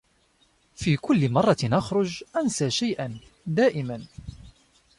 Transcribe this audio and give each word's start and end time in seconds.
في 0.75 0.97
كلّ 0.97 1.29
مرّة 1.29 1.57
أخرج، 1.63 2.23
أنسى 2.37 2.69
شيئا. 2.71 3.19
دائما! 3.45 4.05